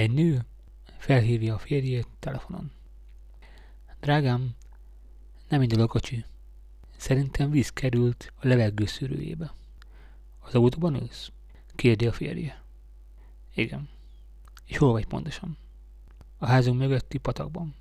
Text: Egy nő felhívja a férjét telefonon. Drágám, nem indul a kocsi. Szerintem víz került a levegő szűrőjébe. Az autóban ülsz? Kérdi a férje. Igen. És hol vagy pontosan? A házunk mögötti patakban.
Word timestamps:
Egy 0.00 0.10
nő 0.10 0.44
felhívja 0.98 1.54
a 1.54 1.58
férjét 1.58 2.06
telefonon. 2.18 2.70
Drágám, 4.00 4.54
nem 5.48 5.62
indul 5.62 5.80
a 5.80 5.86
kocsi. 5.86 6.24
Szerintem 6.96 7.50
víz 7.50 7.70
került 7.70 8.32
a 8.36 8.46
levegő 8.46 8.86
szűrőjébe. 8.86 9.52
Az 10.38 10.54
autóban 10.54 10.94
ülsz? 10.94 11.30
Kérdi 11.74 12.06
a 12.06 12.12
férje. 12.12 12.62
Igen. 13.54 13.88
És 14.66 14.76
hol 14.76 14.92
vagy 14.92 15.06
pontosan? 15.06 15.56
A 16.38 16.46
házunk 16.46 16.78
mögötti 16.78 17.18
patakban. 17.18 17.74